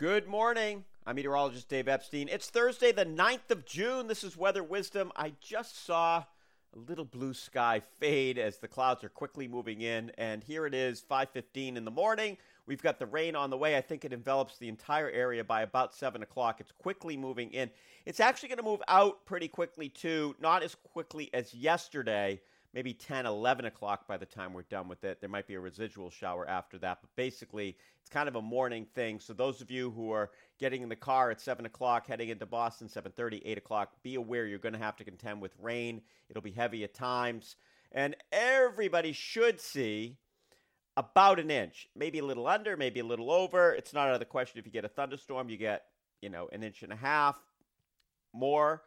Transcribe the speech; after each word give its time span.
Good 0.00 0.26
morning. 0.26 0.86
I'm 1.04 1.16
meteorologist 1.16 1.68
Dave 1.68 1.86
Epstein. 1.86 2.30
It's 2.30 2.48
Thursday, 2.48 2.90
the 2.90 3.04
9th 3.04 3.50
of 3.50 3.66
June. 3.66 4.06
This 4.06 4.24
is 4.24 4.34
Weather 4.34 4.62
Wisdom. 4.62 5.12
I 5.14 5.34
just 5.42 5.84
saw 5.84 6.24
a 6.74 6.78
little 6.78 7.04
blue 7.04 7.34
sky 7.34 7.82
fade 7.98 8.38
as 8.38 8.56
the 8.56 8.66
clouds 8.66 9.04
are 9.04 9.10
quickly 9.10 9.46
moving 9.46 9.82
in, 9.82 10.10
and 10.16 10.42
here 10.42 10.64
it 10.64 10.72
is, 10.72 11.02
5:15 11.02 11.76
in 11.76 11.84
the 11.84 11.90
morning. 11.90 12.38
We've 12.64 12.80
got 12.80 12.98
the 12.98 13.04
rain 13.04 13.36
on 13.36 13.50
the 13.50 13.58
way. 13.58 13.76
I 13.76 13.82
think 13.82 14.06
it 14.06 14.14
envelops 14.14 14.56
the 14.56 14.70
entire 14.70 15.10
area 15.10 15.44
by 15.44 15.60
about 15.60 15.94
seven 15.94 16.22
o'clock. 16.22 16.62
It's 16.62 16.72
quickly 16.72 17.18
moving 17.18 17.52
in. 17.52 17.70
It's 18.06 18.20
actually 18.20 18.48
going 18.48 18.56
to 18.56 18.64
move 18.64 18.82
out 18.88 19.26
pretty 19.26 19.48
quickly 19.48 19.90
too, 19.90 20.34
not 20.40 20.62
as 20.62 20.76
quickly 20.76 21.28
as 21.34 21.52
yesterday 21.52 22.40
maybe 22.72 22.92
10, 22.94 23.26
11 23.26 23.64
o'clock 23.64 24.06
by 24.06 24.16
the 24.16 24.26
time 24.26 24.52
we're 24.52 24.62
done 24.62 24.88
with 24.88 25.04
it. 25.04 25.20
There 25.20 25.30
might 25.30 25.46
be 25.46 25.54
a 25.54 25.60
residual 25.60 26.10
shower 26.10 26.48
after 26.48 26.78
that, 26.78 26.98
but 27.00 27.10
basically, 27.16 27.76
it's 28.00 28.10
kind 28.10 28.28
of 28.28 28.36
a 28.36 28.42
morning 28.42 28.86
thing. 28.94 29.18
So 29.18 29.32
those 29.32 29.60
of 29.60 29.70
you 29.70 29.90
who 29.90 30.12
are 30.12 30.30
getting 30.58 30.82
in 30.82 30.88
the 30.88 30.96
car 30.96 31.30
at 31.30 31.40
7 31.40 31.66
o'clock, 31.66 32.06
heading 32.06 32.28
into 32.28 32.46
Boston, 32.46 32.88
7.30, 32.88 33.42
8 33.44 33.58
o'clock, 33.58 33.92
be 34.02 34.14
aware 34.14 34.46
you're 34.46 34.58
going 34.58 34.74
to 34.74 34.78
have 34.78 34.96
to 34.96 35.04
contend 35.04 35.40
with 35.40 35.52
rain. 35.60 36.00
It'll 36.28 36.42
be 36.42 36.52
heavy 36.52 36.84
at 36.84 36.94
times. 36.94 37.56
And 37.92 38.16
everybody 38.30 39.12
should 39.12 39.60
see 39.60 40.16
about 40.96 41.40
an 41.40 41.50
inch, 41.50 41.88
maybe 41.96 42.18
a 42.18 42.24
little 42.24 42.46
under, 42.46 42.76
maybe 42.76 43.00
a 43.00 43.04
little 43.04 43.30
over. 43.30 43.72
It's 43.72 43.92
not 43.92 44.08
out 44.08 44.14
of 44.14 44.20
the 44.20 44.26
question 44.26 44.58
if 44.58 44.66
you 44.66 44.72
get 44.72 44.84
a 44.84 44.88
thunderstorm, 44.88 45.48
you 45.48 45.56
get, 45.56 45.84
you 46.20 46.28
know, 46.28 46.48
an 46.52 46.62
inch 46.62 46.82
and 46.82 46.92
a 46.92 46.96
half 46.96 47.36
more. 48.32 48.82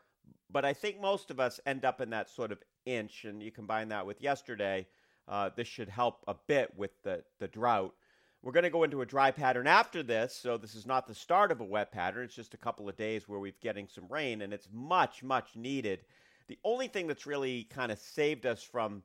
But 0.50 0.64
I 0.64 0.74
think 0.74 1.02
most 1.02 1.32
of 1.32 1.40
us 1.40 1.60
end 1.66 1.84
up 1.84 2.00
in 2.00 2.12
that 2.12 2.30
sort 2.30 2.52
of 2.52 2.60
inch, 2.86 3.26
and 3.26 3.42
you 3.42 3.52
combine 3.52 3.90
that 3.90 4.06
with 4.06 4.22
yesterday, 4.22 4.88
uh, 5.28 5.50
this 5.56 5.68
should 5.68 5.90
help 5.90 6.24
a 6.28 6.36
bit 6.48 6.74
with 6.76 6.92
the, 7.04 7.24
the 7.40 7.48
drought. 7.48 7.94
We're 8.42 8.52
going 8.52 8.64
to 8.64 8.70
go 8.70 8.84
into 8.84 9.02
a 9.02 9.06
dry 9.06 9.32
pattern 9.32 9.68
after 9.68 10.04
this, 10.04 10.36
so 10.36 10.58
this 10.58 10.76
is 10.76 10.86
not 10.86 11.08
the 11.08 11.16
start 11.16 11.52
of 11.52 11.62
a 11.62 11.66
wet 11.66 11.92
pattern. 11.92 12.26
It's 12.26 12.36
just 12.36 12.54
a 12.54 12.58
couple 12.58 12.90
of 12.90 12.98
days 12.98 13.28
where 13.28 13.40
we're 13.40 13.54
getting 13.62 13.88
some 13.88 14.06
rain, 14.10 14.42
and 14.42 14.54
it's 14.54 14.68
much, 14.72 15.24
much 15.24 15.56
needed. 15.56 16.02
The 16.48 16.60
only 16.66 16.88
thing 16.90 17.08
that's 17.08 17.26
really 17.26 17.64
kind 17.64 17.92
of 17.92 18.00
saved 18.00 18.46
us 18.46 18.62
from 18.62 19.02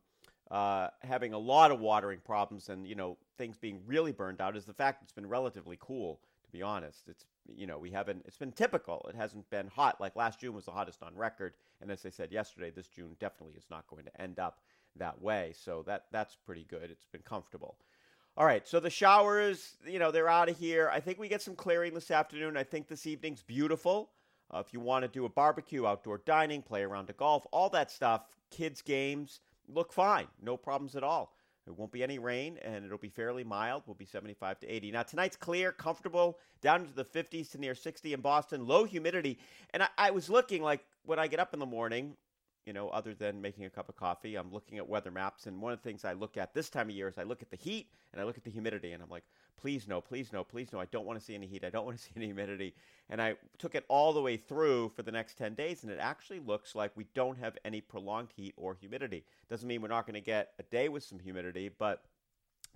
uh, 0.50 0.88
having 1.02 1.34
a 1.34 1.38
lot 1.38 1.70
of 1.70 1.78
watering 1.78 2.20
problems 2.24 2.68
and 2.68 2.86
you 2.86 2.94
know 2.94 3.18
things 3.36 3.58
being 3.58 3.80
really 3.86 4.12
burned 4.12 4.40
out 4.40 4.56
is 4.56 4.64
the 4.64 4.72
fact 4.72 5.02
it's 5.02 5.12
been 5.12 5.28
relatively 5.28 5.76
cool. 5.78 6.20
To 6.48 6.52
be 6.52 6.62
honest, 6.62 7.08
it's 7.08 7.24
you 7.54 7.66
know, 7.66 7.78
we 7.78 7.90
haven't, 7.90 8.24
it's 8.26 8.36
been 8.36 8.52
typical. 8.52 9.06
It 9.08 9.14
hasn't 9.14 9.48
been 9.50 9.68
hot. 9.68 10.00
Like 10.00 10.16
last 10.16 10.40
June 10.40 10.54
was 10.54 10.64
the 10.64 10.70
hottest 10.70 11.02
on 11.02 11.16
record. 11.16 11.54
And 11.80 11.90
as 11.90 12.04
I 12.04 12.10
said 12.10 12.32
yesterday, 12.32 12.70
this 12.70 12.88
June 12.88 13.16
definitely 13.20 13.54
is 13.56 13.66
not 13.70 13.86
going 13.88 14.04
to 14.04 14.20
end 14.20 14.38
up 14.38 14.60
that 14.96 15.20
way. 15.20 15.52
So 15.56 15.82
that, 15.86 16.04
that's 16.12 16.36
pretty 16.36 16.66
good. 16.68 16.90
It's 16.90 17.06
been 17.06 17.22
comfortable. 17.22 17.76
All 18.36 18.46
right, 18.46 18.66
so 18.68 18.78
the 18.78 18.90
showers, 18.90 19.76
you 19.84 19.98
know, 19.98 20.12
they're 20.12 20.28
out 20.28 20.48
of 20.48 20.56
here. 20.56 20.90
I 20.92 21.00
think 21.00 21.18
we 21.18 21.28
get 21.28 21.42
some 21.42 21.56
clearing 21.56 21.92
this 21.92 22.10
afternoon. 22.10 22.56
I 22.56 22.62
think 22.62 22.86
this 22.86 23.06
evening's 23.06 23.42
beautiful. 23.42 24.10
Uh, 24.54 24.62
if 24.64 24.72
you 24.72 24.78
want 24.78 25.02
to 25.02 25.08
do 25.08 25.24
a 25.24 25.28
barbecue, 25.28 25.86
outdoor 25.86 26.18
dining, 26.18 26.62
play 26.62 26.82
around 26.82 27.06
to 27.06 27.12
golf, 27.14 27.46
all 27.52 27.68
that 27.70 27.90
stuff, 27.90 28.26
kids' 28.50 28.80
games 28.80 29.40
look 29.66 29.92
fine. 29.92 30.28
No 30.40 30.56
problems 30.56 30.94
at 30.94 31.02
all. 31.02 31.34
There 31.68 31.74
won't 31.74 31.92
be 31.92 32.02
any 32.02 32.18
rain, 32.18 32.56
and 32.62 32.82
it'll 32.82 32.96
be 32.96 33.10
fairly 33.10 33.44
mild. 33.44 33.82
We'll 33.84 33.94
be 33.94 34.06
75 34.06 34.58
to 34.60 34.66
80. 34.66 34.90
Now, 34.90 35.02
tonight's 35.02 35.36
clear, 35.36 35.70
comfortable, 35.70 36.38
down 36.62 36.80
into 36.80 36.94
the 36.94 37.04
50s 37.04 37.50
to 37.50 37.58
near 37.58 37.74
60 37.74 38.14
in 38.14 38.22
Boston, 38.22 38.66
low 38.66 38.84
humidity. 38.84 39.38
And 39.74 39.82
I, 39.82 39.88
I 39.98 40.10
was 40.10 40.30
looking 40.30 40.62
like 40.62 40.82
when 41.04 41.18
I 41.18 41.26
get 41.26 41.40
up 41.40 41.52
in 41.52 41.60
the 41.60 41.66
morning, 41.66 42.16
you 42.68 42.74
know, 42.74 42.90
other 42.90 43.14
than 43.14 43.40
making 43.40 43.64
a 43.64 43.70
cup 43.70 43.88
of 43.88 43.96
coffee, 43.96 44.36
I'm 44.36 44.52
looking 44.52 44.76
at 44.76 44.86
weather 44.86 45.10
maps. 45.10 45.46
And 45.46 45.58
one 45.62 45.72
of 45.72 45.78
the 45.78 45.88
things 45.88 46.04
I 46.04 46.12
look 46.12 46.36
at 46.36 46.52
this 46.52 46.68
time 46.68 46.90
of 46.90 46.94
year 46.94 47.08
is 47.08 47.16
I 47.16 47.22
look 47.22 47.40
at 47.40 47.48
the 47.48 47.56
heat 47.56 47.88
and 48.12 48.20
I 48.20 48.26
look 48.26 48.36
at 48.36 48.44
the 48.44 48.50
humidity. 48.50 48.92
And 48.92 49.02
I'm 49.02 49.08
like, 49.08 49.24
please 49.56 49.88
no, 49.88 50.02
please 50.02 50.34
no, 50.34 50.44
please 50.44 50.70
no. 50.70 50.78
I 50.78 50.84
don't 50.84 51.06
want 51.06 51.18
to 51.18 51.24
see 51.24 51.34
any 51.34 51.46
heat. 51.46 51.64
I 51.64 51.70
don't 51.70 51.86
want 51.86 51.96
to 51.96 52.04
see 52.04 52.10
any 52.14 52.26
humidity. 52.26 52.74
And 53.08 53.22
I 53.22 53.36
took 53.56 53.74
it 53.74 53.86
all 53.88 54.12
the 54.12 54.20
way 54.20 54.36
through 54.36 54.90
for 54.94 55.02
the 55.02 55.10
next 55.10 55.38
10 55.38 55.54
days, 55.54 55.82
and 55.82 55.90
it 55.90 55.98
actually 55.98 56.40
looks 56.40 56.74
like 56.74 56.92
we 56.94 57.06
don't 57.14 57.38
have 57.38 57.56
any 57.64 57.80
prolonged 57.80 58.32
heat 58.36 58.52
or 58.58 58.74
humidity. 58.74 59.24
Doesn't 59.48 59.66
mean 59.66 59.80
we're 59.80 59.88
not 59.88 60.06
going 60.06 60.12
to 60.12 60.20
get 60.20 60.52
a 60.58 60.62
day 60.64 60.90
with 60.90 61.04
some 61.04 61.18
humidity, 61.18 61.70
but 61.70 62.04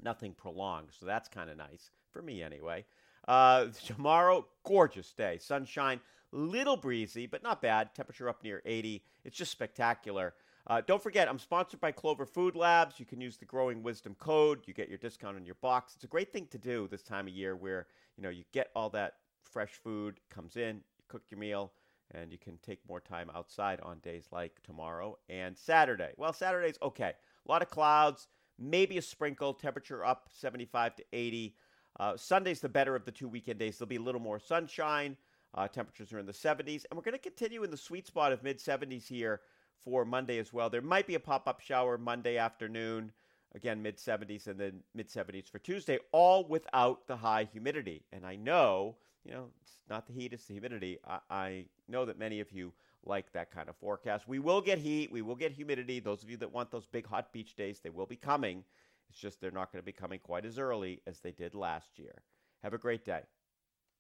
nothing 0.03 0.33
prolonged. 0.33 0.89
So 0.99 1.05
that's 1.05 1.29
kind 1.29 1.51
of 1.51 1.59
nice, 1.59 1.91
for 2.11 2.23
me 2.23 2.43
anyway. 2.43 2.87
Uh, 3.29 3.67
tomorrow, 3.85 4.47
gorgeous 4.65 5.13
day. 5.13 5.37
Sunshine, 5.39 6.01
little 6.33 6.77
breezy, 6.77 7.27
but 7.27 7.43
not 7.43 7.63
bad. 7.63 7.95
Temperature 7.95 8.29
up 8.29 8.43
near 8.43 8.63
80. 8.65 9.03
It's 9.25 9.37
just 9.37 9.53
spectacular. 9.53 10.35
Uh, 10.67 10.81
don't 10.87 11.03
forget, 11.03 11.29
I'm 11.29 11.39
sponsored 11.39 11.81
by 11.81 11.91
Clover 11.91 12.25
Food 12.25 12.55
Labs. 12.55 13.01
You 13.01 13.07
can 13.07 13.21
use 13.21 13.37
the 13.37 13.45
Growing 13.45 13.83
Wisdom 13.83 14.15
code. 14.19 14.61
You 14.67 14.75
get 14.75 14.89
your 14.89 14.99
discount 14.99 15.37
on 15.37 15.45
your 15.45 15.57
box. 15.57 15.95
It's 15.95 16.05
a 16.05 16.09
great 16.09 16.33
thing 16.33 16.47
to 16.51 16.59
do 16.59 16.87
this 16.89 17.03
time 17.03 17.27
of 17.27 17.33
year 17.33 17.57
where 17.57 17.87
you 18.17 18.23
know 18.23 18.31
you 18.31 18.45
get 18.53 18.71
all 18.77 18.89
that 18.91 19.15
fresh 19.43 19.73
food 19.83 20.21
comes 20.31 20.57
in, 20.57 20.77
you 20.77 21.05
cook 21.09 21.23
your 21.31 21.39
meal, 21.39 21.73
and 22.13 22.31
you 22.31 22.39
can 22.39 22.59
take 22.59 22.79
more 22.89 23.01
time 23.01 23.31
outside 23.35 23.81
on 23.81 23.99
days 23.99 24.29
like 24.31 24.63
tomorrow 24.63 25.19
and 25.29 25.57
Saturday. 25.59 26.13
Well, 26.17 26.33
Saturday's 26.33 26.79
okay. 26.81 27.13
A 27.47 27.51
lot 27.51 27.63
of 27.63 27.69
clouds, 27.69 28.29
maybe 28.59 28.99
a 28.99 29.03
sprinkle. 29.03 29.55
Temperature 29.55 30.05
up 30.05 30.29
75 30.33 30.97
to 30.97 31.05
80. 31.13 31.57
Uh, 31.99 32.17
Sunday's 32.17 32.61
the 32.61 32.69
better 32.69 32.95
of 32.95 33.05
the 33.05 33.13
two 33.13 33.29
weekend 33.29 33.59
days. 33.59 33.79
There'll 33.79 33.89
be 33.89 33.97
a 33.97 34.01
little 34.01 34.21
more 34.21 34.39
sunshine. 34.39 35.17
Uh, 35.55 35.69
temperatures 35.69 36.13
are 36.13 36.19
in 36.19 36.27
the 36.27 36.33
70s, 36.33 36.85
and 36.89 36.97
we're 36.97 37.03
going 37.03 37.13
to 37.13 37.19
continue 37.19 37.63
in 37.63 37.71
the 37.71 37.77
sweet 37.77 38.07
spot 38.07 38.33
of 38.33 38.43
mid 38.43 38.59
70s 38.59 39.07
here 39.07 39.41
for 39.85 40.05
Monday 40.05 40.39
as 40.39 40.53
well. 40.53 40.71
There 40.71 40.81
might 40.81 41.07
be 41.07 41.15
a 41.15 41.21
pop 41.21 41.47
up 41.47 41.61
shower 41.61 41.99
Monday 41.99 42.39
afternoon, 42.39 43.13
again, 43.55 43.83
mid 43.83 43.99
70s, 43.99 44.47
and 44.47 44.59
then 44.59 44.81
mid 44.95 45.09
70s 45.09 45.51
for 45.51 45.59
Tuesday, 45.59 45.99
all 46.13 46.47
without 46.47 47.07
the 47.07 47.17
high 47.17 47.49
humidity. 47.53 48.03
And 48.13 48.25
I 48.25 48.37
know, 48.37 48.97
you 49.25 49.33
know, 49.33 49.49
it's 49.61 49.77
not 49.91 50.07
the 50.07 50.15
heat, 50.15 50.33
it's 50.33 50.47
the 50.47 50.55
humidity. 50.55 50.99
I, 51.07 51.19
I 51.29 51.65
know 51.89 52.07
that 52.07 52.19
many 52.19 52.41
of 52.41 52.51
you 52.51 52.73
like 53.05 53.33
that 53.33 53.51
kind 53.51 53.69
of 53.69 53.77
forecast. 53.77 54.29
We 54.29 54.39
will 54.39 54.61
get 54.61 54.79
heat, 54.79 55.13
we 55.13 55.23
will 55.23 55.35
get 55.35 55.53
humidity. 55.53 56.01
Those 56.01 56.23
of 56.23 56.31
you 56.31 56.37
that 56.39 56.53
want 56.53 56.71
those 56.71 56.87
big 56.87 57.07
hot 57.07 57.33
beach 57.33 57.57
days, 57.57 57.81
they 57.81 57.91
will 57.91 58.07
be 58.07 58.17
coming. 58.17 58.65
It's 59.11 59.19
just 59.19 59.41
they're 59.41 59.51
not 59.51 59.71
going 59.71 59.83
to 59.83 59.87
be 59.87 59.93
coming 59.93 60.21
quite 60.21 60.47
as 60.47 60.59
early 60.59 61.03
as 61.07 61.21
they 61.21 61.33
did 61.33 61.55
last 61.55 61.99
year. 61.99 62.23
Have 62.63 62.73
a 62.73 62.79
great 62.79 63.05
day. 63.05 63.23